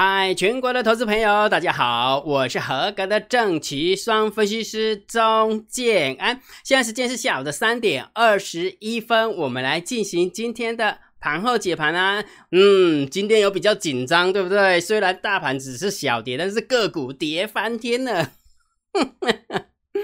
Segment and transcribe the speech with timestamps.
[0.00, 6.40] 嗨，全国的投资朋友，大家好，我是合格的正奇双分析师钟建安。
[6.62, 12.24] 现在时间是下午的三点二十一分，我们来进行今天的盘后解盘啊。
[12.52, 14.80] 嗯，今天有比较紧张，对不对？
[14.80, 18.30] 虽然大盘只是小跌，但是个股跌翻天了。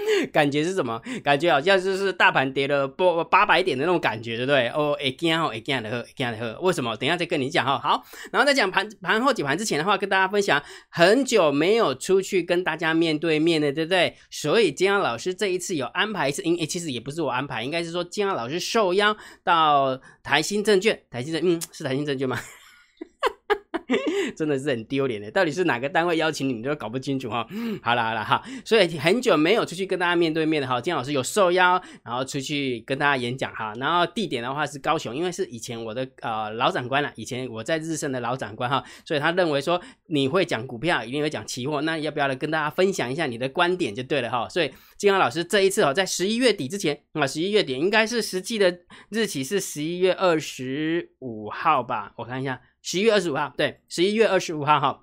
[0.31, 1.01] 感觉是什么？
[1.23, 4.67] 感觉好像就是大盘跌了不八百点的那种感觉，对不对？
[4.69, 6.59] 哦，会惊哦，会惊的喝，会惊的喝。
[6.61, 6.95] 为什么？
[6.97, 7.79] 等一下再跟你讲哈。
[7.79, 14.15] 好，然后在讲盘盘后几盘之前的话，跟大家分享，很久没有出去跟大家面对面的，对不对？
[14.29, 22.39] 所以金阳老师这一次有安排一次，因其实也不是我安排，应该是说金阳老师受邀到台新证券，台新证，嗯，是台新证券吗？
[24.35, 27.47] 真的是很丢脸的，到底是哪个单位邀请你，你都搞不清楚哈。
[27.81, 44.49] 好了好了哈，所以很久没有出去跟大家面对面的哈，金老师有受邀，然后出去跟大家演讲哈，然后地点的话是高雄，因为是以前我的呃老长官了，以前我在日盛的老长官哈，所以他认为说你会讲股票，一定会讲期货，那要不要来跟大家分享一下你的观点就对了哈。
[44.49, 52.59] 所以金阳老师这一次哦，在十一月底之前啊，十一月底应该是实际的日期是十一月二十五号吧，我看一下。
[52.87, 55.01] 十一月二十五号，对，十一月二十五号哈，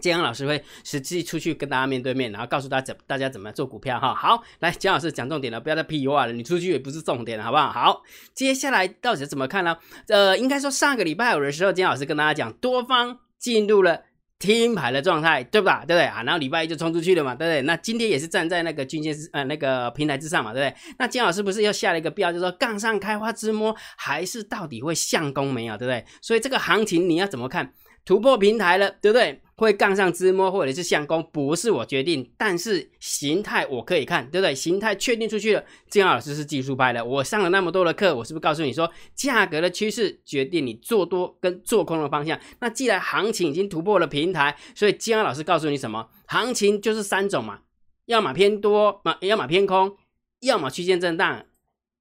[0.00, 4.14] 建阳老师会实际出去跟大家面对面，然后告诉大家大家怎么做股票哈。
[4.14, 7.72] 好，来，姜老师讲重点了，不要再 P U R 了，你出去也不是重点了，好不好？
[7.72, 8.02] 好，
[8.32, 9.76] 接下来到底怎么看呢？
[10.06, 14.04] 呃，应该说上个礼拜五的时候，姜老师跟大家讲，多方进入了。
[14.40, 15.84] 听牌的状态，对吧？
[15.86, 16.22] 对不对啊？
[16.24, 17.62] 然后礼拜一就冲出去了嘛，对不对？
[17.62, 20.94] 那今天也是站在那个均线之呃那个平台之上嘛，对不对？
[20.98, 26.04] 那金老师不是又下了一个标，就是说杠上开花之摸，还是到底会相攻没有，对不对？
[26.22, 27.72] 所以这个行情你要怎么看？
[28.10, 29.40] 突破平台了，对不对？
[29.54, 34.52] 会杠上支摸或者是相攻，不是我决定，但是形态我可以看，对不对？
[34.52, 35.62] 形态确定出去了。
[35.88, 42.36] 金老师是技术派的，我上了那么多的课，我是不是告诉你说，价格的趋势决定你做多跟做空的方向？
[42.58, 46.08] 那既然行情已经突破了平台，所以金老师告诉你什么？
[46.26, 47.60] 行情就是三种嘛，
[48.06, 49.96] 要么偏多嘛，要么偏空，
[50.40, 51.44] 要么区间震荡，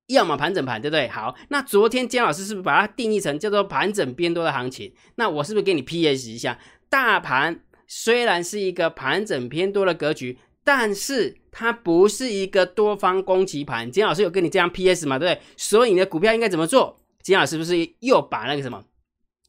[0.09, 1.07] 要么盘整盘，对不对？
[1.07, 4.91] 好，那昨天姜老师是不是把它定义成叫做盘整偏多的行情？
[5.15, 6.59] 那我是不是给你 PS 一下？
[6.89, 13.91] 大盘虽然是一个盘整偏多的格局，但是它不是一个多方攻击盘。
[13.91, 15.19] 姜老师有跟你这样 PS 嘛？
[15.19, 15.43] 对不对？
[15.55, 16.99] 所以你的股票应该怎么做？
[17.21, 18.83] 姜老师是不是又把那个什么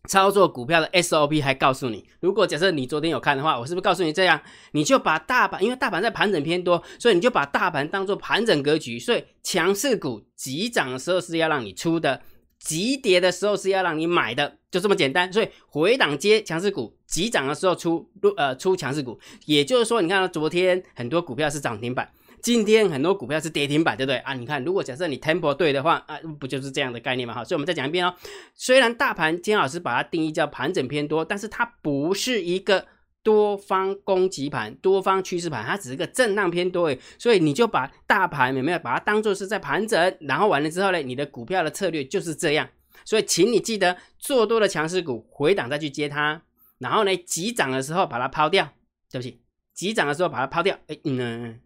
[0.08, 2.04] 操作股票的 SOP 还告诉你？
[2.20, 4.40] 如果假设你昨天有看的话，我是不是告诉你这样？
[4.72, 8.98] 你就把大盘，因为大盘在盘整偏多，所以你就把大盘当做盘整格局。
[8.98, 12.22] 所以强势股急涨的时候是要让你出的。
[12.58, 15.32] 急跌的时候是要让你买的，就这么简单。
[15.32, 18.06] 所以回档接强势股，急涨的时候出
[18.36, 19.18] 呃出强势股。
[19.46, 22.06] 也就是说，你看到昨天很多股票是涨停板，
[22.42, 24.34] 今天很多股票是跌停板，对不对啊？
[24.34, 27.34] 你看，如果假设你 tempo 对的话啊，不就是这样的概念嘛？
[27.34, 28.14] 哈，所以我们再讲一遍哦。
[28.54, 32.86] 虽然大盘金老师把它定义叫盘整偏多，但是它不是一个。
[33.22, 42.66] 多方攻击盘、多方趋势盘，它只是个震荡偏多诶，所以你就把大盘有没有把它当做是在盘整，然后完了之后呢，你的股票的策略就是这样。
[43.04, 46.40] 所以，请你记得做多的强势股回档再去接它，
[46.78, 48.66] 然后呢急涨的时候把它抛掉。
[49.12, 49.38] 对不起，
[49.74, 50.74] 急涨的时候把它抛掉。
[50.86, 51.60] 哎，嗯。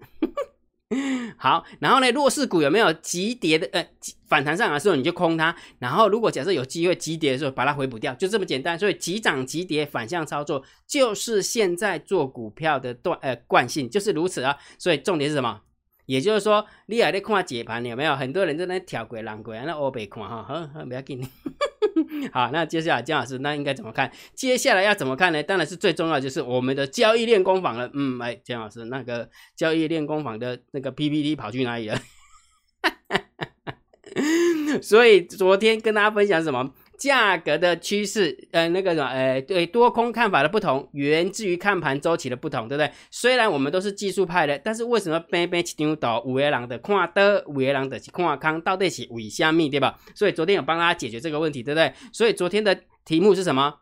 [1.37, 3.69] 好，然后呢，弱势股有没有急跌的？
[3.72, 3.87] 呃，
[4.27, 8.78] 反弹上来的时候你就空它，然后如果假设有机会急跌的时候把它回补掉，就这么简单。
[8.78, 14.56] 所以急涨急跌反向操作就是现在做股票的惯呃惯性就是如此啊。
[14.78, 15.60] 所以重点是什么？
[16.06, 21.26] 也就是说，你还在看解盘，有没有很多人在那跳轨、浪轨，那欧北看哈，好，好，不要紧。
[22.32, 24.10] 好，那接下来姜老师那应该怎么看？
[24.34, 25.43] 接下来要怎么看呢？
[25.43, 27.88] 当然是最重要就是我们的交易练功坊了。
[27.94, 31.98] 嗯，哎，姜老师那个交易练功坊的那个 PPT 跑去哪里了？
[34.82, 36.72] 所以昨天跟大家分享什么？
[37.04, 42.91] 价格的趋势，呃，那个什么，呃，对，多空看法的不同，源自于看盘周期的不同，对不对？
[43.10, 49.99] 虽然我们都是技术派的，但是为什么边边起牛到五爷郎的看的，五爷郎的看康，到底是为虾米，对吧？
[50.14, 51.93] 所以昨天有帮大家解决这个问题，对不对？
[52.11, 52.75] 所以昨天的
[53.05, 53.75] 题目是什么？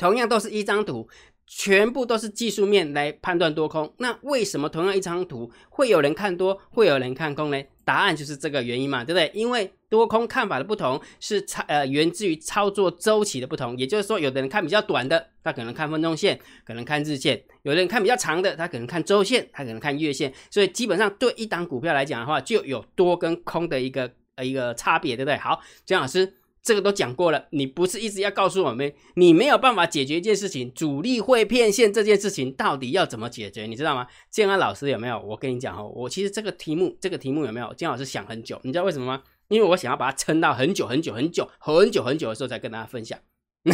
[0.00, 1.08] 同样都是一张图。
[1.54, 7.62] 全部都是技术面来判断多空，那为什么同样一张图会有人看多，会有人看空呢？
[7.84, 9.30] 答案就是这个原因嘛，对不对？
[9.34, 20.32] 因为多空看法的不同是操呃源自于操作周期的不同，也就是说，有的人看比较短的，他可能看分钟线，可能看日线；有的人看比较长的，他可能看周线，他可能看月线。
[20.50, 25.36] 所以基本上对一档股票来讲的话，就有多跟空的一个呃一个差别，对不对？
[25.36, 26.38] 好，姜老师。
[26.62, 34.06] 这个都讲过了，你不是一直要告诉我们，你没有办法解决一件事情，主力会骗线这件事情到底要怎么解决，你知道吗？
[34.30, 35.18] 建安老师有没有？
[35.20, 37.74] 我跟你讲哦，我其实这个题目，这个题目有没有？
[37.74, 39.22] 建老师想很久，你知道为什么吗？
[39.48, 43.18] 因为我想要把它撑到很久很久很久很久很久的时候才跟大家分享。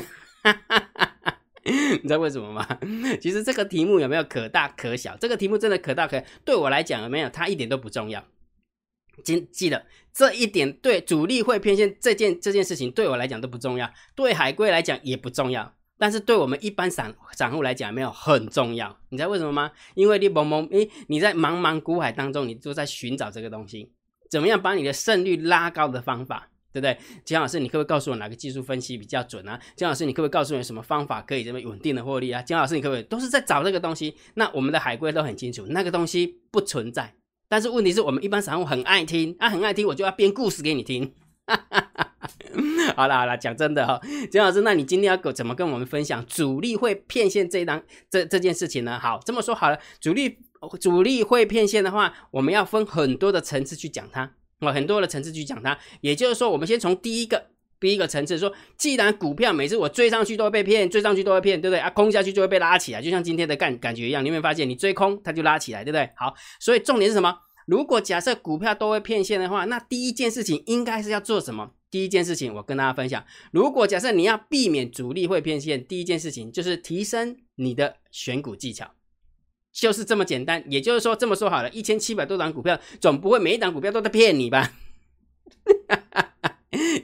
[1.62, 2.66] 你知道为什么吗？
[3.20, 5.14] 其实这个题目有没有可大可小？
[5.20, 7.28] 这个题目真的可大可，对我来讲有没有？
[7.28, 8.24] 它一点都不重要。
[9.24, 18.98] 记记得这一点，对主力会偏向这件这件事情，对我来讲都不重要，对海龟来讲也不重要，但是对我们一般散散户来讲，没有很重要。
[19.10, 19.70] 你知道为什么吗？
[19.94, 23.92] 因为你蒙蒙诶，你在茫茫股海当中，你就在寻找这个东西，
[24.30, 26.98] 怎么样把你的胜率拉高的方法，对不对？
[27.24, 29.60] 姜老师，你可不可以告诉我哪个技术分析比较准啊？
[29.76, 32.42] 姜老师，你可不可以告诉我什么方法可以这么稳定的获利啊？
[32.42, 34.14] 姜老师，你可不可以都是在找这个东西？
[34.34, 37.14] 那我们的海龟都很清楚，那个东西不存在。
[37.48, 41.14] 但是问题是我们一般散户很爱听，啊，很爱听，我就要编故事给你听。
[42.94, 44.00] 好啦好啦，讲真的哈，
[44.30, 48.98] 姜老师，那你今天要怎么跟我们分享主力会骗线这一档这这件事情呢？
[48.98, 50.38] 好，这么说好了，主力
[50.80, 54.30] 主力会骗线的话，我们要分很多的层次去讲它，
[54.60, 55.78] 哦，很多的层次去讲它。
[56.00, 57.47] 也就是说，我们先从第一个
[57.80, 61.88] 第一个层次说，既然股票每次我追上去都会被骗，追上去都会骗，对不对啊？
[61.90, 66.10] 空下去就会被拉起来，就像今天的感感觉一样，你有没有发现，你追空它就拉起来，对不对？
[66.16, 67.38] 好，所以重点是什么？
[67.66, 71.72] 如果假设股票都会骗线的话，那第一件事情应该是要做什么？
[71.90, 78.90] 第一件事情我跟大家分享，如果假设你要避免主力会骗线，第一件事情就是提升你的选股技巧，
[79.72, 80.62] 就是这么简单。
[80.68, 84.72] 也就是说，这么说好了，一千七百多档股票，总不会每一档股票都在骗你吧？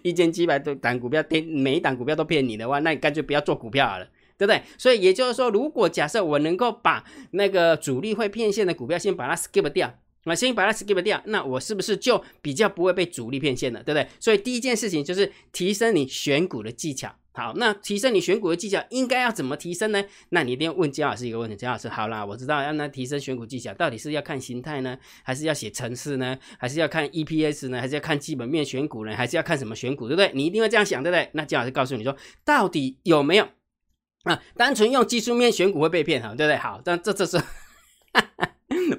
[0.03, 4.07] 一千七百多档股票，每每一档股票都骗你的话，那你干脆不要做股票好了，
[4.37, 4.63] 对不对？
[4.79, 9.99] 所以也就是说，如果假设我能够把那个主力会骗线的股票先把它 skip 掉。
[10.27, 14.09] 那先把它 skip 掉，那我是不是就比较不会被主力骗线了，对不对？
[14.19, 17.15] 所以第一件事情就是提升你选股的技巧。
[17.37, 20.05] 好，那提升你选股的技巧应该要怎么提升呢？
[20.29, 30.31] 那你一定要问姜老师一个问题：姜老师，好啦，我知道要那提升选股技巧，到底是要看形态呢，还是要写程式呢，还是要看 EPS 呢，还是要看基本面选股呢，还是要看什么选股，对不对？
[30.33, 31.29] 你一定会这样想，对不对？
[31.33, 33.49] 那姜老师告诉你说，到底有没有
[34.23, 34.41] 啊？
[34.57, 36.57] 单纯用技术面选股会被骗，哈，对不对？
[36.57, 37.39] 好，但这这是。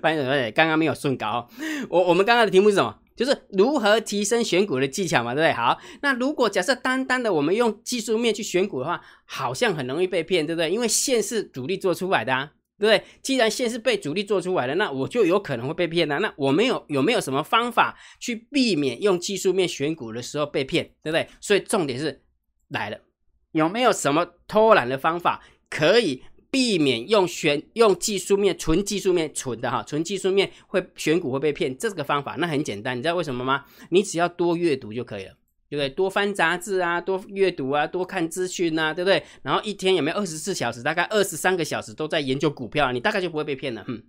[0.02, 1.48] 班长说：“刚刚没有顺稿，
[1.90, 3.00] 我我们刚刚的题目是什么？
[3.15, 5.53] 就是如何提升选股的技巧嘛，对不对？
[5.53, 10.69] 好，那如果假设单单的我们用技术面去选股的话，好像很容易被骗，对不对？
[10.69, 13.06] 因为线是主力做出来的啊，对不对？
[13.21, 16.17] 既然线是被主力做出来的，那我就有可能会被骗啊。
[16.17, 21.27] 那我没有有没有什么方法去避免用技术面选股的时候被骗，对不对？
[21.39, 22.21] 所以重点是
[22.67, 22.97] 来了，
[23.53, 26.23] 有没有什么偷懒的方法可以？”
[26.56, 33.66] 避免用选用技术面纯技术面纯的哈，纯技术面会选股会被骗，这个方法那很简单，你知道为什么吗？
[33.90, 35.34] 你只要多阅读就可以了，
[35.69, 35.90] 对不对？
[35.90, 39.22] 多翻杂志啊，多阅读啊，多看资讯啊，对不对？
[39.42, 43.84] 然后一天有没有二十四小时，大概二十三个小时都在研究股票，你大概就不会被骗了。
[43.84, 44.01] 哼，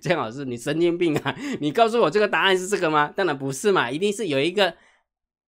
[0.00, 1.36] 姜老师，你神经病啊！
[1.60, 3.12] 你告诉我这个答案是这个吗？
[3.14, 4.74] 当然不是嘛，一定是有一个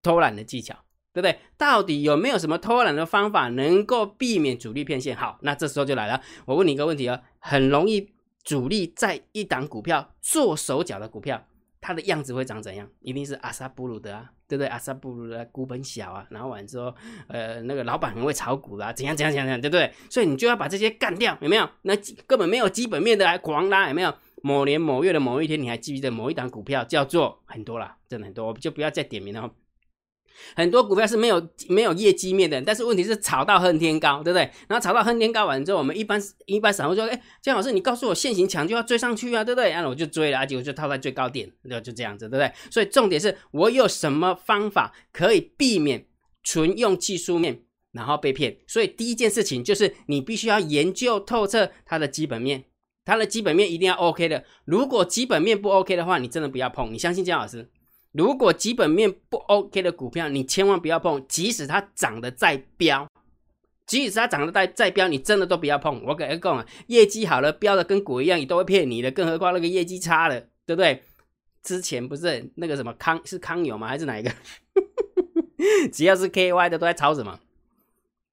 [0.05, 0.77] 偷懒的技巧。
[1.13, 1.39] 对不对？
[1.57, 5.17] 到底有没有什么偷懒的方法能够避免主力骗线？
[5.17, 6.21] 好，那这时候就来了。
[6.45, 8.13] 我问你一个问题哦，很容易
[8.43, 11.45] 主力在一档股票做手脚的股票，
[11.81, 12.89] 它的样子会长怎样？
[13.01, 14.69] 一定是阿萨布鲁的啊，对不对？
[14.69, 16.95] 阿萨布鲁的股本小啊，然后完之后，
[17.29, 19.93] 呃，那个老板很会炒股啦，怎样怎样怎样，对不对？
[20.09, 21.69] 所以你就要把这些干掉，有没有？
[21.83, 21.95] 那
[22.27, 24.15] 根本没有基本面的来狂拉，有没有？
[24.43, 29.51] 某年某月的某一天，你还记得某一档股票叫做很多了，真的很多，我就不要再点名了。
[30.57, 34.43] 很多股票是没有没有业绩面的，但是问题是炒到恨天高，对不对？
[34.69, 42.53] 然后炒到恨天高完之后，我们一般一般散户说：“哎，姜老师，你告诉我现行强就要追上去啊，对不对？”然后我就追了，结果就套在最高点，就就这样子，对不对？
[42.71, 46.07] 所以重点是我有什么方法可以避免
[46.43, 48.57] 纯用技术面然后被骗？
[48.67, 52.65] 所以第一件事情就是你必须要研究透彻它的基本面，
[53.05, 54.45] 它的基本面一定要 OK 的。
[54.65, 56.93] 如果基本面不 OK 的话，你真的不要碰。
[56.93, 57.69] 你相信姜老师？
[58.13, 61.25] 如果基本面不 OK 的股票，你千万不要碰。
[61.29, 63.09] 即使它涨得再飙，
[63.87, 66.03] 即使它涨得再再飙，你真的都不要碰。
[66.05, 69.11] 我跟你讲啊，业绩好了，飙的跟鬼一样，你都会骗你的。
[69.11, 71.03] 更何况那个业绩差的，对不对？
[71.63, 73.87] 之前不是那个什么康是康友吗？
[73.87, 74.33] 还是哪一个？
[75.93, 77.39] 只要是 KY 的都在炒什么？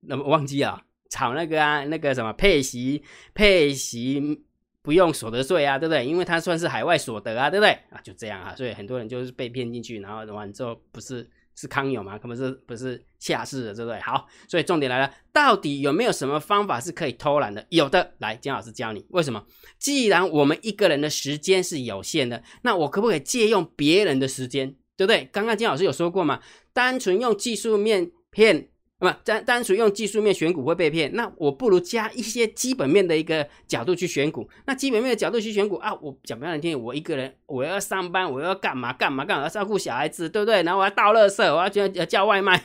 [0.01, 3.03] 那么忘记啊，炒那个啊，那个什么配息
[3.33, 4.43] 配息。
[4.87, 6.05] 不用所得税啊，对不对？
[6.05, 7.71] 因为它算是海外所得啊，对不对？
[7.89, 13.99] 啊，就这样啊，所以很多人就是被骗进去，然后完之后不是是康友嘛，可不是不是下市的，对不对？
[13.99, 17.65] 好，所以重点来了，到底有没有什么方法是可以偷懒的？
[17.67, 19.05] 有的，来姜老师教你。
[19.09, 19.45] 为什么？
[19.77, 25.27] 既然我们一个人的时间是有限的，那我可不可以借用别人的时间，对不对？
[25.33, 26.39] 刚刚姜老师有说过嘛，
[26.71, 28.69] 单纯用技术面骗。
[28.99, 34.49] 那么单单纯用技术面选股会被骗，那我不如加一些基本面的一个角度去选股。
[34.65, 40.63] 那基本面的角度去选股啊，我讲不难听，我一个人我要上班，我要干嘛干嘛干嘛，要照顾小孩子，对不对？
[40.63, 42.63] 然后我要倒垃圾，我要叫叫外卖，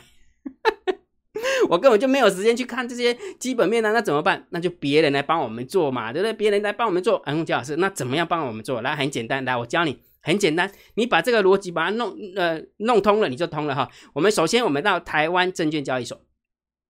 [1.69, 4.47] 我根本就没有时间去看这些基本面啊，那怎么办？
[4.49, 6.33] 那就别人来帮我们做嘛，对不对？
[6.33, 8.81] 别人来帮我们做，安嗯，姜老师，那怎么样帮我们做？
[8.81, 13.91] 来，很简单，来，我教你，很简单，你把这个逻辑把它弄呃弄通了，你就通了哈。
[14.13, 16.19] 我们首先我们到台湾证券交易所，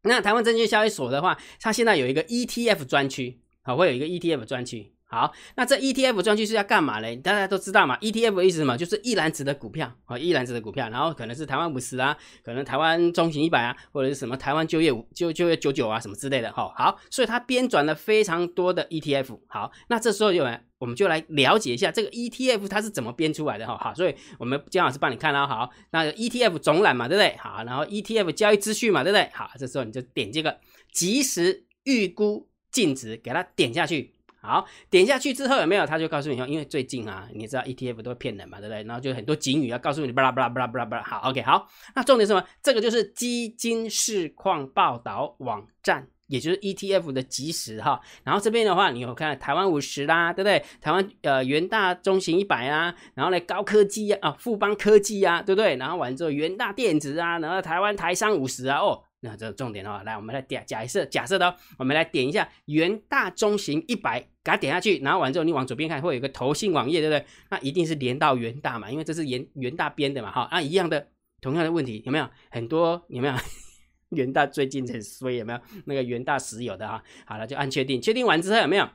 [0.04, 4.93] 那台湾证券交易所的话，它现在有一个 ETF 专区，好，会有一个 ETF 专区。
[5.14, 7.16] 好，那这 ETF 专区是要干嘛嘞？
[7.18, 8.76] 大家都知道嘛，ETF 意思什么？
[8.76, 16.74] 就是一篮子的股票啊，一篮子的股票，然后可能是台湾五十啊，可能台湾中型一百啊，或者是什么台湾就业五就就业九九啊，什么之类的哈。
[16.76, 19.38] 好，所以它编转了非常多的 ETF。
[19.46, 20.44] 好，那这时候就
[20.80, 23.78] 我们就来了解一下这个 ETF 它是怎么编出来的哈。
[23.78, 25.48] 好，所以我们姜老师帮你看了。
[25.48, 27.38] 好，那 ETF 总览嘛，对不对？
[27.38, 29.30] 好，然后 ETF 交易资讯嘛，对不对？
[29.32, 30.60] 好，这时候你就点这个
[30.92, 34.16] 即时预估净值，给它点下去。
[34.44, 35.86] 好，点下去之后有没有？
[35.86, 38.84] 他就告诉你说，因为最近啊，你知道 ETF 都会骗人嘛，对不对？
[38.84, 41.04] 然后就很多警语要告诉你，巴拉巴拉巴拉巴拉巴拉。
[41.04, 42.46] 好，OK，好，那重点是什么？
[42.62, 48.02] 这个就是基金市况报道网站，也就是 ETF 的即时哈。
[48.26, 50.62] 然后这边的话，你有看台湾五十啦，对不对？
[50.82, 55.78] 台湾呃元大中型一百啊，然后呢高科技啊，啊富邦科技啊，对不对？
[55.78, 59.04] 然后完之后元大电子啊，然后台湾台商五十啊，哦。
[59.24, 67.26] 那这重点的话，来，我们来点假设，假设的，我们来点一下元大中型一百，给它点下去，然后完之后，你往左边看，会有一个投信网页，对不对？
[67.50, 71.08] 那一定是连到元大嘛，因为这是元元大编的嘛，哈，啊，一样的，
[71.40, 72.30] 同样的问题有没有？
[72.52, 73.34] 很多有没有？
[74.12, 75.60] 元大最近很衰，有没有？
[75.86, 78.88] 那个元大石油的哈，好了，就按确定，确定完之后有没有？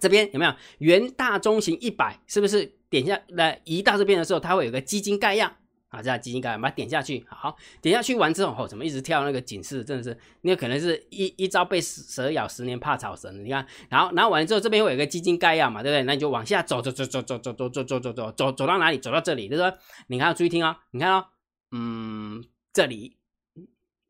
[0.00, 2.20] 这边有没有元大中型一百？
[2.26, 5.56] 是不是点下来移到这边的时候，它会有个基金概要？
[5.96, 9.82] 啊，这基金概把它点下去，好，点下去完之后，哦，怎么一直跳那个警示？
[9.82, 13.42] 真的是，那可能是一一朝被蛇咬，十年怕草绳。
[13.42, 16.02] 你看，然后，然后完了之后，这边会有一个基金概要嘛，对不对？
[16.02, 18.98] 那你就往下走，走，走，走，走，走，走，走，走，走，走，走，走到哪里？
[18.98, 21.28] 走到这里，就是说，你看，注意听哦，你看哦，
[21.70, 23.16] 嗯，这里，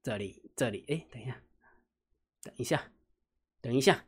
[0.02, 1.37] 这里，这里，哎，等一下，
[2.43, 2.85] 等一下，
[3.62, 4.05] 等一下，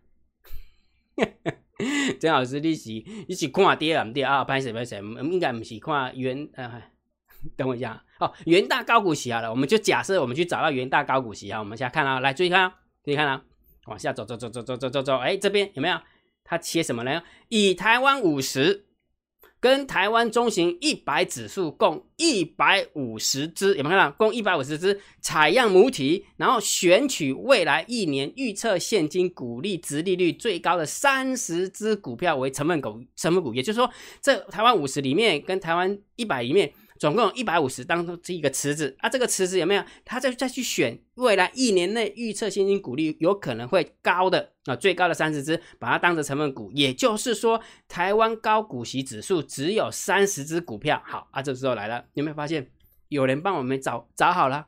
[2.20, 2.90] 曾老师，你是
[3.28, 4.04] 你是看跌啊？
[4.04, 4.42] 跌啊？
[4.42, 4.96] 拍什拍什？
[5.00, 6.90] 应该不是看原啊。
[7.56, 13.42] 等我一下哦，元大高股息好了，我们就假设我们去找到元大高股息啊，我们先看啊，来注意看啊，注意看啊，
[13.86, 15.98] 往下走走走走走走走走，哎，这边有没有？
[16.44, 17.22] 它切什么呢？
[17.48, 18.86] 以台湾五十
[19.60, 24.10] 跟台湾中型一百指数共一百五十只，有没有看到？
[24.16, 33.88] 共一百五十只采样母体，然后选取未来一年预测现金股利值利率最高的三十只股票为成分股，成分股，也就是说，
[34.22, 36.72] 这台湾五十里面跟台湾一百里面。
[36.98, 39.84] 总共有一百五十当中这一个池子啊，这个池子有没有？
[40.04, 46.70] 他再再去选未来一年内预测现金股利有可能会高的啊，最高的三十只，把它当成成分股。
[46.72, 51.00] 也就是说，台湾高股息指数只有三十只股票。
[51.06, 52.68] 好啊，这时候来了，有没有发现
[53.08, 54.66] 有人帮我们找找好了，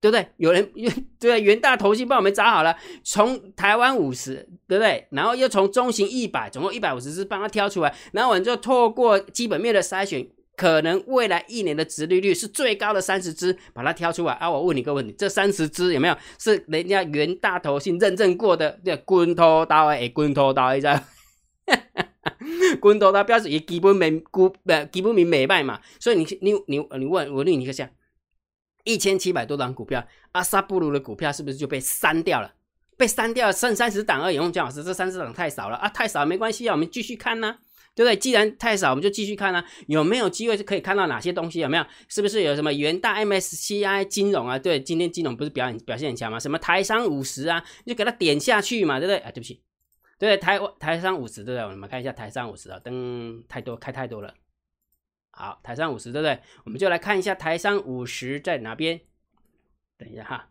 [0.00, 0.28] 对不对？
[0.36, 0.72] 有人
[1.20, 5.06] 对元大投信帮我们找好了，从台湾五十，对不对？
[5.12, 10.28] 然后又从中型一百，总共一百五十只，帮他挑出来，然后我们就透过基本面的筛选。
[10.58, 14.50] 可能未来一年的殖利率是最高的三十只，把它挑出来啊！
[14.50, 18.80] 我问你个问题，这三十只有没有是人家元大投信认证过的？
[18.84, 21.00] 这滚头刀诶，滚头刀一张，
[22.80, 25.80] 滚头 刀表示也基本面股呃基本面美卖嘛。
[26.00, 27.88] 所以你你你你问我问你一下，
[28.82, 32.52] 一千七百多档股票，阿萨布鲁的股票是不是就被删掉了？
[32.96, 34.34] 被删掉剩三十档而已。
[34.34, 35.88] 用姜老师，这三十档太少了啊！
[35.88, 37.58] 太少没关系啊，我们继续看呢。
[37.98, 38.14] 对不对？
[38.14, 41.58] 既然太少，我们就继续看啊，有没有机会是可以看到哪些东西？
[41.58, 41.84] 有没有？
[42.06, 44.56] 是不是有什么元大 MSCI 金融啊？
[44.56, 46.38] 对，今天金融不是表现表现很强吗？
[46.38, 49.16] 什么台商五十啊，你就给它点下去嘛，对不对？
[49.18, 49.60] 啊，对不起，
[50.16, 51.62] 对台台商五十，对不对？
[51.64, 54.32] 我们看一下台商五十啊，灯太多开太多了。
[55.32, 56.38] 好，台商五十，对不对？
[56.66, 59.00] 我们就来看一下台商五十在哪边。
[59.98, 60.48] 等一下哈。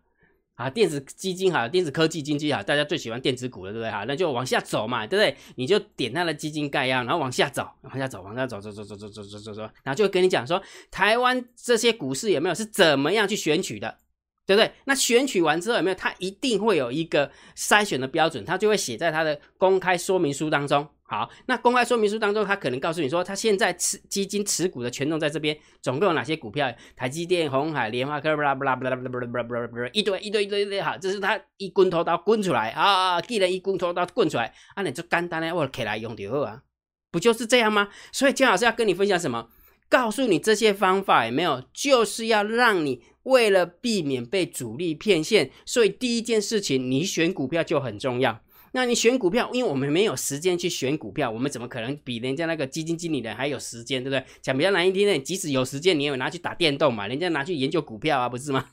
[0.58, 4.06] 啊，电子基金哈，电子科技经济哈，大家最喜欢电子股了，对不对哈？
[4.06, 5.38] 那就往下走嘛，对不对？
[5.56, 10.60] 你就点它的基金概要，然后往下走，往下走，往下走，走走走走走走走走，然后就跟你讲说，
[10.90, 14.00] 台湾这些股市有没有是怎么样去选取的，
[14.48, 14.72] 对不对？
[14.86, 20.88] 那选取完之后有没有，它一定会有一个筛选的标准，它就会写在它的公开说明书当中。
[21.10, 26.70] 好，那公开说明书当中，他可能告诉你说，他现在持基金持股的权重在这边，总共有哪些股票？
[26.98, 33.22] 台积电、红海、联发科，不啦不啦不啦不啦不啦不啦不啦，一堆一堆一堆一堆，好，这是他一棍头刀棍出来啊！
[33.22, 36.62] 既然一棍头刀棍出来，啊，你就简单的我起来用就好啊，
[37.10, 37.88] 不就是这样吗？
[38.12, 39.48] 所以姜老师要跟你分享什么？
[39.90, 41.64] 告诉你这些方法有没有？
[41.72, 48.42] 就是要让你为了避免被主力骗线，所以第一件事情，你选股票就很重要。
[48.74, 54.24] 那你选股票，因为我们没有时间去选股票，我们怎么可能比人家那个基金经理人还有时间，对不对？
[54.42, 58.70] 讲比较难听点，即使有时间，你也拿去打电动嘛，人家拿去研究股票啊，不是吗？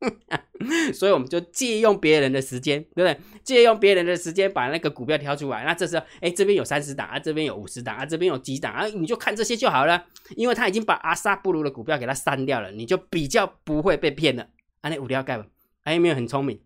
[0.94, 3.18] 所以我们就借用别人的时间，对不对？
[3.42, 10.04] 借用别人的时间把那个股票挑出来，那这时候，哎，这边有三十档啊，这边有五十档啊，这边有几档啊，你就看这些就好了，
[10.36, 14.48] 因为他已经把阿萨布鲁的股票给他删掉了，你就比较不会被骗了。
[14.82, 15.46] 啊，那五条盖吧，
[15.82, 16.60] 哎，没有很聪明，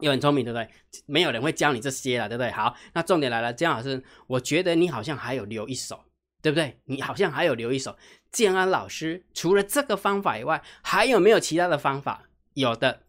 [0.00, 0.68] 又很聪明，对不对？
[1.06, 2.50] 没有人会教你这些了，对不对？
[2.50, 6.04] 好，那重点来了，姜老师，我觉得你好像还有留一手，
[6.42, 6.78] 对不对？
[6.84, 7.96] 你好像还有留一手。
[8.30, 12.28] 建安老师除了这个方法以外，还有没有其他的方法？
[12.54, 13.04] 有的。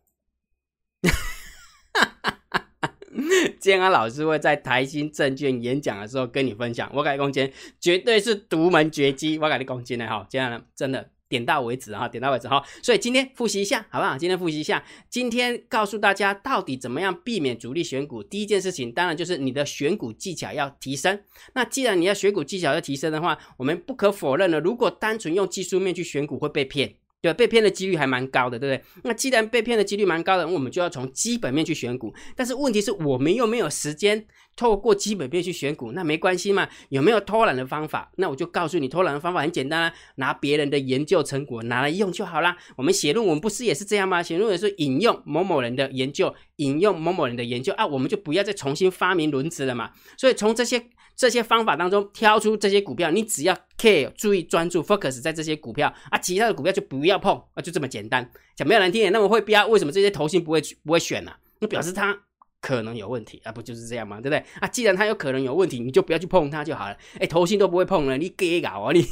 [3.60, 12.64] 建安老师会在台新证券演讲的时候跟你分享，我改空间绝对是独门绝技，我改的空间的哈，这样真的点到为止哈，点到为止哈。
[12.82, 14.18] 所以今天复习一下，好不好？
[14.18, 18.24] 今天复习一下，今天告诉大家到底怎么样避免主力选股。
[18.24, 21.20] 第一件事情，当然就是你的选股技巧要提升。
[21.54, 26.96] 那既然你要选股技巧要提升的话，我们不可否认了，如果单纯用技术面去选股会被骗。
[27.20, 29.02] 对，被骗的几率还蛮高的，对不对？
[29.04, 32.14] 那既然被骗的几率蛮高的，我们就要从基本面去选股。
[32.36, 34.24] 但是问题是我们又没有时间
[34.56, 36.70] 透过基本面去选股，那没关系嘛？
[36.90, 38.12] 有没有偷懒的方法？
[38.18, 42.56] 那我就告诉你，偷懒的方法很简单啊，拿别人的研究成果拿来用就好啦。
[42.76, 44.22] 我们写论文不是也是这样吗？
[44.22, 49.90] 写论文是引用某某人的研究，引用某某人的研究啊，我们就不要再重新发明轮子了嘛。
[50.16, 50.86] 所以从这些。
[51.18, 58.30] 这些方法当中挑出这些股票，你只要 care 注意专注 focus 在这些股票啊，其他的股票就不要碰啊，就这么简单。
[58.56, 61.32] 讲没有难听点，那么会标，为什么这些头型不会不会选呢？
[61.60, 62.16] 那表示它
[62.62, 64.22] 可能有问题啊，不就是这样吗？
[64.22, 64.46] 对不对？
[64.60, 66.96] 啊，既然它有可能有问题，你就不要去碰它就好了。
[67.20, 69.04] 哎，头型都不会碰了，你给搞啊你。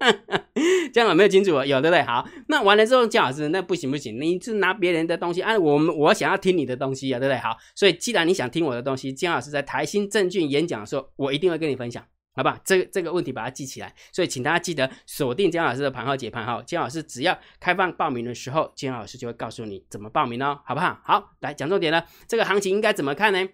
[0.92, 1.50] 这样有没有清楚？
[1.64, 2.02] 有对不对？
[2.02, 5.56] 好，那完了之后，姜老师那不行不行，你是拿别人的东西啊？
[5.58, 7.38] 我们我想要听你的东西啊，对不对？
[7.38, 12.04] 好，所以既然你想听我的东西，姜老师在台新证券演讲的时候，我一定会跟你分享，
[12.34, 12.58] 好吧？
[12.64, 13.94] 这这个问题把它记起来。
[14.12, 20.98] 所以请大家记得锁定姜老师的盘号解盘号，姜老师只要开放报名的时候，姜老师就会告诉你怎么报名哦，好不好？
[21.04, 23.46] 好，来讲重点了，这个行情应该怎么看呢？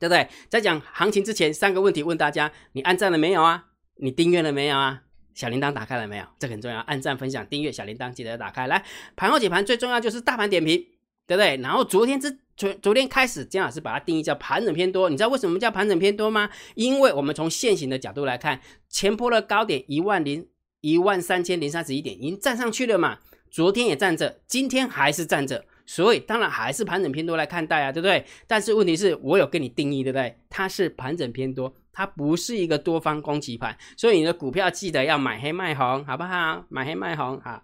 [0.00, 0.28] 对不对？
[0.48, 3.66] 在讲行情之前，三个问题问大家：你按赞了没有啊？
[4.00, 5.02] 你订阅了没有啊？
[5.38, 6.24] 小铃铛打开了没有？
[6.36, 8.66] 这很重要，按赞、分享、订阅，小铃铛记得打开。
[8.66, 10.84] 来，盘后解盘最重要就是大盘点评，
[11.28, 11.56] 对不对？
[11.58, 15.08] 然后昨天之昨昨天开始，姜老师把它定义叫盘整偏多。
[15.08, 16.50] 你知道为什么叫盘整偏多吗？
[16.74, 20.44] 因为我们从现行的角度来看，前坡的高点一万零
[20.80, 28.26] 一万三千零三十一点已经站上去了嘛，昨天也站着，今天还是站着，所以当然还是盘整偏多来看待啊，对不对？
[28.48, 30.36] 但是问题是我有跟你定义，对不对？
[30.50, 31.72] 它是盘整偏多。
[31.92, 36.64] 它不是一个多方攻击盘，所以你的股票记得要买黑卖红，好不好？
[36.68, 37.62] 买黑卖红啊，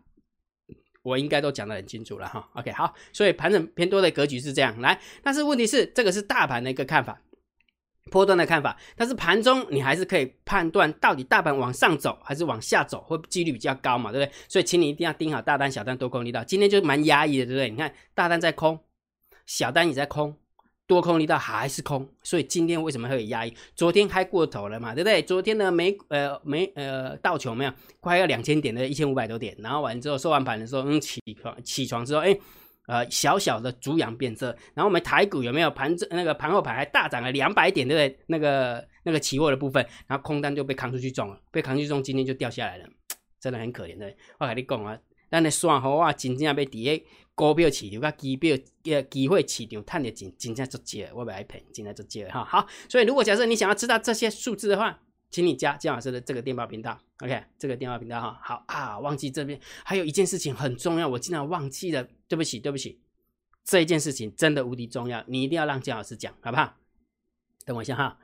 [1.03, 2.49] 我应该都讲得很清楚了哈。
[2.55, 7.21] OK，好，所以盘整偏多的格局是这样来，但是问题是这个是大盘的一个看法，
[8.11, 14.35] 波段的看法，但是盘中你还是可以判断到底大盘往上走还是往下走，会几率比较高嘛，对不对？
[14.49, 16.43] 所以请你一定要盯好大单、小单多空力道。
[16.43, 17.71] 今天就蛮压抑的，对不对？
[17.71, 18.79] 你看大单在空，
[19.47, 20.37] 小单也在空。
[20.87, 23.55] 多空力道还是空，所以今天为什么会有压抑？
[23.75, 25.23] 昨天开过头了嘛，对不对？
[25.23, 32.39] 昨天的美呃美呃道琼没有快要两千点的一千五百多点，然后完之后收完盘的时候，嗯起床起床之后，哎
[32.87, 38.25] 呃小小的主阳变色，然后我们台股有没有盘那个盘后盘还大涨了两百点，对不对？
[38.27, 42.85] 那个那个期货的部分，然后空单就被扛出去中了，被扛出去中，今天就掉下来了，
[43.41, 44.13] 真 的很可怜的。
[44.39, 44.99] 我跟你讲啊，
[45.35, 47.05] 咱的算好啊，真正要伫诶。
[47.35, 52.45] 股票市场、甲机票、呃，机会市场，赚的钱真正足少，我不爱骗，真正足少哈。
[52.45, 55.01] 好，所以如果假设你想要知道这些数字的话，
[55.33, 58.39] 请你加姜老师的这个电报频道，OK，这个电报频道哈。
[58.41, 63.01] 好啊，忘记这边还有一件事情很重要，我竟然忘记了，对不起，对不起，
[63.65, 66.77] 这一件事情真的无敌重要，你一定要让姜老师讲，好不好？
[67.67, 68.17] 等我一下哈。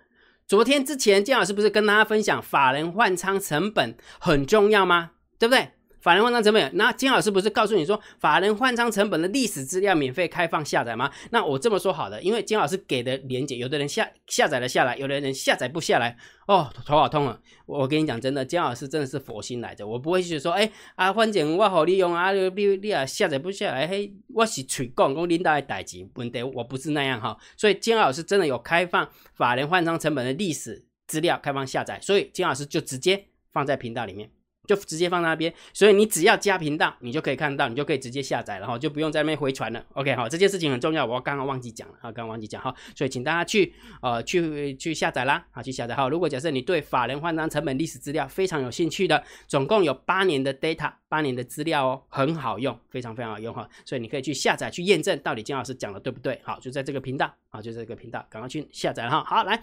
[0.47, 5.15] 昨天之前，姜老师不是跟大家分享法人换仓成本很重要吗？
[5.37, 5.73] 对不对？
[6.01, 11.11] 法人换仓成本，那金老师不是告诉你说法人换仓成本的历史资料免费开放下载吗？
[11.31, 17.39] 那我这么说好的，因为金老师给的连接，有的人下下载了下来，有的人下载不下来，哦，头好痛啊！
[17.67, 34.31] 我跟你讲真的，金老师真的是佛心来着，我不会去说，哎啊，反正我好利用啊，你你啊下载不下来，嘿，我是吹讲我领导的代志，问题我不是那样哈，所以金老师真的有开放法人换仓成本的历史资料开放下载，所以金老师就直接放在频道里面。
[34.71, 39.85] 就直接放在那边，所以你只要加频道，你就可以看到，你就可以直接下载了哈，就不用在那边回传了。
[39.95, 46.09] OK，好，这件事情很重要，我刚刚忘记讲了啊，刚刚忘记讲哈，所以请大家去呃去去下载啦，啊去下载好。
[46.09, 56.41] 如果假设你对法人换章成本历史资料非常有兴趣的，总共有八年的 data，八年的资料哦，很好用，非常非常好用哈，所以你可以去下载去验证到底金老师讲的对不对。
[56.43, 59.23] 好，就在这个频道啊，就在这个频道，赶快去下载哈。
[59.25, 59.61] 好，来，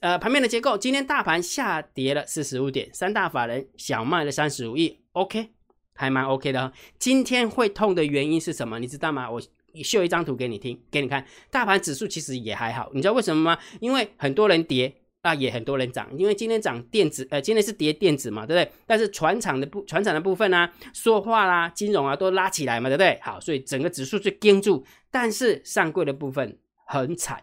[0.00, 4.46] 呃，盘面的结构，今天大盘下跌了四十五点，三大法人小麦的三。
[4.46, 5.50] 十五亿，OK，
[5.92, 6.72] 还蛮 OK 的。
[6.98, 8.78] 今天会痛的原因是什么？
[8.78, 9.30] 你知道吗？
[9.30, 9.42] 我
[9.84, 11.26] 秀一张图给你听，给你看。
[11.50, 13.58] 大盘指数其实也还好，你知道为什么吗？
[13.80, 16.08] 因为很多人跌，那也很多人涨。
[16.16, 18.72] 因为今天涨电子，呃，今天是跌电子嘛，对不对？
[18.86, 23.18] 但是船厂的部，船厂的部分呢，塑化啦、金融啊都拉起来嘛，对不对？
[23.20, 24.86] 好，所以整个指数就盯住。
[25.10, 27.42] 但是上柜的部分很惨，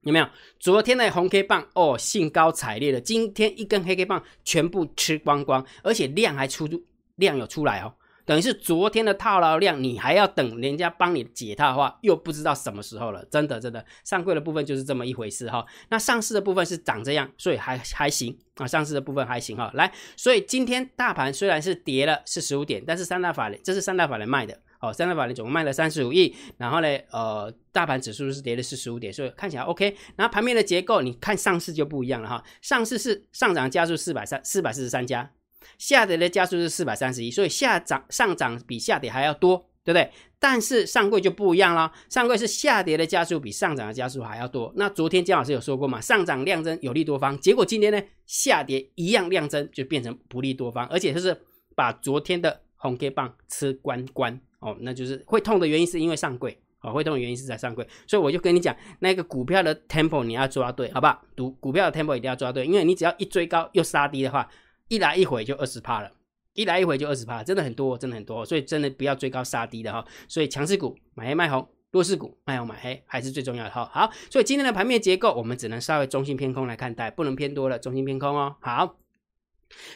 [0.00, 0.28] 有没有？
[0.58, 6.68] 昨天的红 K 棒哦，兴高采烈的，今天一根黑 K 棒全部吃光光，而且量还出
[7.14, 7.94] 量有出来哦。
[8.28, 13.24] 等于是昨天的套牢量，你还要等人家帮你解套的话，又不知道什么时候了。
[13.30, 15.64] 真的，真的，上柜的部分就是这么一回事哈。
[15.88, 18.66] 那上市的部分是长这样，所以还还行啊。
[18.66, 19.70] 上市的部分还行哈。
[19.72, 26.36] 来，所以今天大盘虽然是跌了四十五点，但是三大法人这是三大法人卖的哦，三大法人总共卖了三十五亿。
[26.58, 29.96] 然后呢，呃，大盘指数是跌了四十五点，所以看起来 OK。
[30.16, 32.44] 然后盘面的结构，你看上市就不一样了哈。
[32.60, 35.30] 上市是上涨加速四百三四百四十三家。
[35.78, 40.10] 下跌的加速是四百三十一，所以下涨上涨比下跌还要多，对不对？
[40.40, 44.72] 但是上柜就不一样了，上柜是下跌的加速比上涨的加速还要多。
[44.76, 51.36] 那昨天姜老师有说过嘛，上涨量增有利多方，结果今天呢下跌一样量增就变成不利多方，而且就是
[51.74, 61.20] 把昨天的红 K 棒吃光光哦，那就是会痛的原因是因为上柜哦，会痛的原因是在上柜，所以我就跟你讲，那个股票的 tempo 你要抓对，好不好？
[61.36, 64.48] 股股票的 tempo 一定要抓对，因为你只要一追高又杀低的话。
[64.88, 66.10] 一来一回就二十趴了，
[66.54, 70.04] 一来一回就二十趴，真的很多，真的很多，所以真的不要追高杀低的哈。
[70.26, 73.88] 所以强势股买黑卖红，弱势股卖红买黑还是最重要的哈。
[73.92, 78.56] 好，所以今天的盘面结构我们只能稍微中性偏空来看待，不能偏多了，中性偏空哦。
[78.60, 78.96] 好，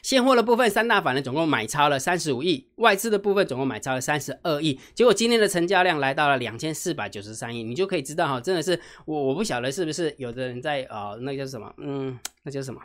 [0.02, 12.82] 现货的部分三大法人总共买超了三十五亿，外资的部分总共买超了三十二亿，结果今天的成交量来到了两千四百九十三亿，你就可以知道哈，真的是我我不晓得是不是有的人在呃那叫什么嗯那叫什么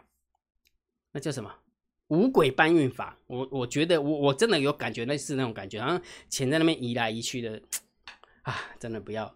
[1.11, 1.51] 那叫什么。
[2.09, 7.61] 五轨搬运法，我我觉得我我真的有感觉，类似那种感觉，好像钱在那边移来移去的，
[8.43, 9.35] 啊，真的不要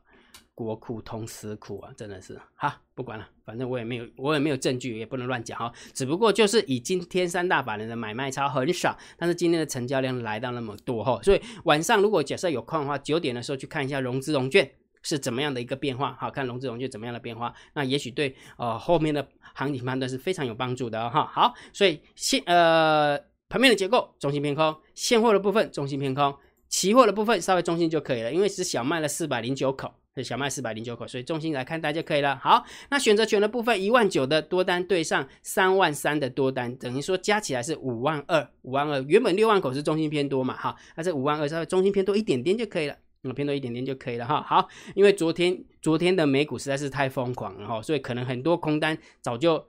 [0.55, 2.39] 国库通私库啊，真的是。
[2.55, 14.71] 哈，不管了，反正我也没有我也没有证据，也不能乱讲哈，只不过就是以今天三大法人的买卖超很少，但是今天的成交量来到那么多哈，所以晚上如果假设有空的话，九点的时候去看一下融资融券。
[15.03, 16.15] 是怎么样的一个变化？
[16.19, 17.53] 好看融资融券怎么样的变化？
[17.73, 21.25] 那也许对呃后面的行情判断是非常有帮助的哈。
[21.31, 26.33] 好，所以现呃盘面的结构中心偏空，现货的部分中心偏空，
[26.69, 32.37] 期货的部分稍微中心就可以了，因为是小卖了四百零九口，是小卖四百零九口，所以中心来看待就可以了。
[32.37, 40.55] 好，那选择权的部分一万九的多单对上三万三的多单，等于说加起来是五万二，五万二原本六万口是中心偏多嘛？
[40.55, 42.95] 哈，那这五万二稍微中心偏多一点点就可以了。
[43.23, 44.41] 那偏多一点点就可以了哈。
[44.41, 49.63] 好，因为昨天昨天的美股实在是太疯狂了哈，所以可能很多空单早就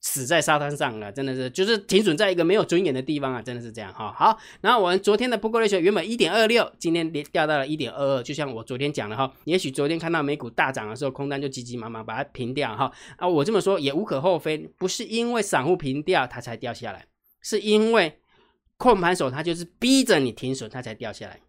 [0.00, 4.12] 死在沙滩上了，真的是就是停损在一个没有尊严的地方啊，真的是这样哈。
[4.12, 12.92] 好，然后我们昨天的不过要求原本一点二六，今天跌掉到了一点二二，就像我昨天讲的哈，也许昨天看到美股大涨的时候，空单就急急忙忙把它平掉哈。
[13.16, 17.06] 啊，我这么说也无可厚非，不是因为散户平掉它才掉下来，
[17.40, 18.18] 是因为
[18.76, 21.40] 控盘手他就是逼着你停损，它才掉下来。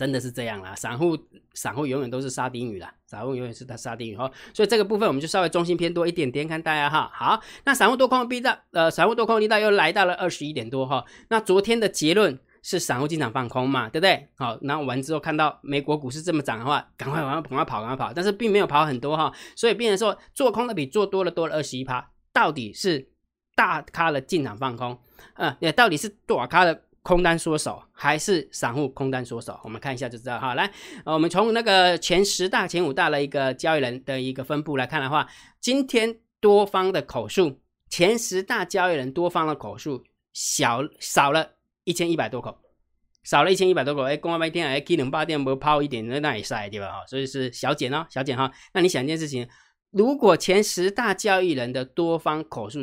[0.00, 1.14] 真的是这样啦，散户
[1.52, 7.10] 散户永远都是沙丁鱼啦，散户永远是他沙丁鱼哈，所以这个部分我们就稍微中心偏多一点点看大家哈。
[7.12, 11.04] 好，那散户多空逼到呃，散户多空力道又来到了二十一点多哈。
[11.28, 14.26] 那昨天的结论是散户进场放空嘛，对不对？
[14.36, 23.10] 好，然后完之后看到美国股市这么涨的话，赶快往上赶快跑，赶快跑，但是并没有跑很多哈，所以变成说做空的比做多了多了二十一趴，到底是
[23.54, 24.98] 大咖的进场放空，
[25.34, 26.84] 呃，也到底是多少咖的？
[27.02, 29.58] 空单缩手还是散户空单缩手？
[29.64, 30.54] 我们看一下就知道哈。
[30.54, 30.70] 来，
[31.04, 35.26] 我们从那个前十大、前五大的一个交易人的一个分布来看的话，
[35.60, 37.58] 今天多方的口数，
[37.88, 41.52] 前十大交易人多方的口数小少了
[41.84, 42.58] 一千一百多口，
[43.22, 44.02] 少了一千一百多口。
[44.02, 46.86] 哎，公安白天哎，K 零八店不抛一点，那那也晒对吧？
[46.92, 48.52] 哈，所以是小减哦，小减哈。
[48.74, 49.48] 那你想一件事情，
[49.90, 52.80] 如果前十大交易人的多方口数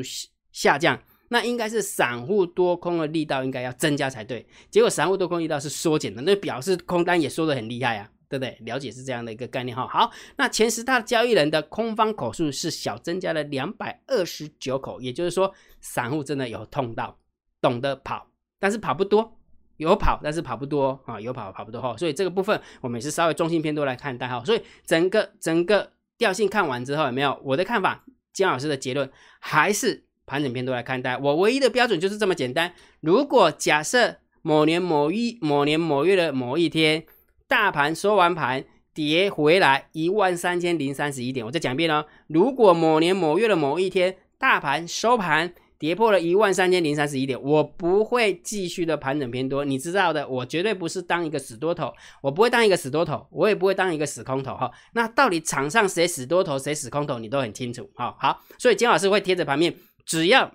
[0.52, 1.00] 下降？
[1.30, 8.58] 那应该是散户多空的力道应该要增加才对，结果散户多空力道是缩减的，那表示空单也缩得很厉害啊，对不对？
[8.62, 9.86] 了解是这样的一个概念哈。
[9.88, 17.20] 好，那前十大交易人的空方口数是小增加了两百二十九口，也就是说散户真的有痛到，
[17.62, 19.38] 懂得跑，但是跑不多，
[19.76, 21.98] 有跑但是跑不多啊，有跑跑不多哈。
[21.98, 24.42] 所以这个部分我们也是稍微中性偏多来看待哈。
[24.46, 27.38] 所以整个整个调性看完之后有没有？
[27.44, 29.12] 我的看法，姜老师的结论
[29.42, 30.07] 还是。
[30.28, 32.74] 盘整偏多来看待，我唯一的标准就是这么简单。
[33.00, 37.06] 如果假设某年某一某年某月的某一天，
[37.48, 42.06] 大盘收完盘跌回来一万三千零三十一点，我再讲一遍哦。
[42.28, 54.70] 如果某年某月的某一天，大盘收盘跌破了一万三千零三十一点，我不会继续的盘整偏多，你知道的，我绝对不是当一个死多头，我不会当一个死多头，我也不会当一个死空头哈。
[54.94, 58.16] 那到底场上谁死多头，谁死空头，你都很清楚哈。
[58.20, 59.74] 好，所以金老师会贴着盘面，
[60.08, 60.52] 只要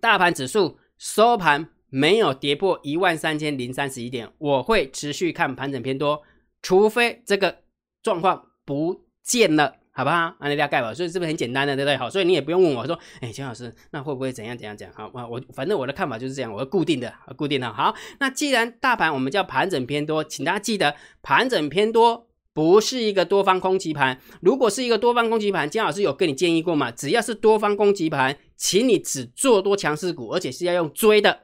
[0.00, 6.22] 大盘指数收盘没有跌破一万三千零三十一点，我会持续看盘整偏多，
[6.60, 7.62] 除非这个
[8.02, 9.76] 状况不见了。
[9.96, 10.36] 好不好？
[10.40, 11.96] 按你家盖吧，所以是不是很简单的，对不对？
[11.96, 14.92] 好，所以你也不用问我说，哎，钱老师，那会不会怎样怎样讲？
[14.92, 17.72] 好，我反正我的看法就是这样，我固定的，固定的。
[17.72, 22.25] 好，那既然大盘我们叫盘整偏多，请大家记得，盘整偏多
[22.56, 24.18] 不是一个多方攻击盘。
[24.40, 26.90] 如果是一个多方攻击盘，姜老师有跟你建议过嘛？
[26.90, 31.38] 只要是多方攻击盘，请你只做多强势股，而且是要用追的，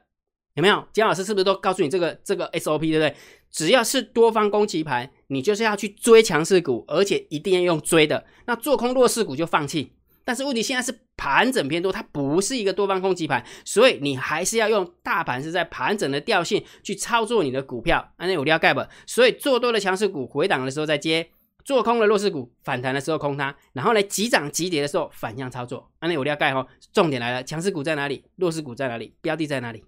[0.55, 0.83] 有没有？
[0.91, 3.15] 姜老师是不是都告诉你这个这个 SOP，对不对？
[3.51, 8.25] 只要是多方攻击盘，你就是要去追强势股，而且一定要用追的。
[8.47, 9.91] 那做空弱势股就放弃。
[10.25, 18.13] 但是问题现在是盘整偏多，它不是一个多方攻击盘，所以你还是要用大盘是在盘整的调性去操作你的股票。
[18.17, 18.81] 安内有料盖不？
[19.05, 21.29] 所以做多的强势股回档的时候再接，
[21.65, 25.91] 做空的弱势股反弹的时候空它，然后呢急涨急跌的时候反向操作。
[25.99, 28.23] 安内有料盖哈，重点来了，强势股在哪里？
[28.35, 29.13] 弱势股在哪里？
[29.21, 29.83] 标的在哪里？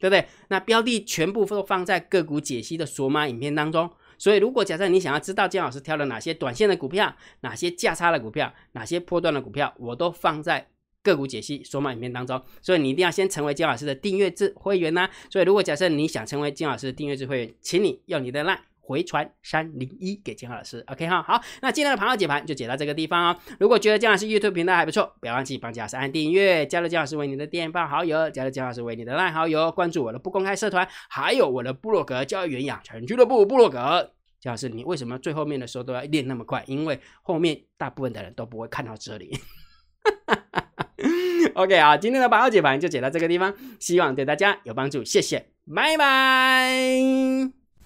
[0.00, 0.26] 对不对？
[0.48, 3.90] 那标的全部都放在个股解析的索马影片当中。
[4.20, 10.68] 所以，如果假设你想要知道姜老师挑了哪些短线的股票，哪些价差的股票，哪些波段的股票，我都放在
[11.02, 12.40] 个股解析索马影片当中。
[12.60, 15.08] 所以，你一定要先成为金老师的订阅制会员呐。
[15.30, 18.58] 所以，如果假设你想成为金老师的订阅制会员，请你用你的 line。
[18.80, 23.36] 回传三零一给金浩老师，OK 哈，好，那今天的盘后解盘就解到这个地方哦。
[23.58, 34.12] 如果觉得姜老师 YouTube 频道还不错，不要忘记帮姜老师按订阅，加入姜老师为你的电报好友，加入姜老师为你的赖好友，关注我的不公开社团，还有我的部落格教育员养成俱乐部部落格。
[34.40, 36.64] 姜老师，你为什么最后面的时候都要练那么快？
[36.66, 39.30] 因为后面大部分的人都不会看到这里。
[41.54, 47.59] OK 啊，今天的盘后解盘就解到这个地方，希望对大家有帮助，谢谢，拜拜。